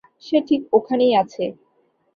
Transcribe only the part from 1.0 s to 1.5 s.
আছে!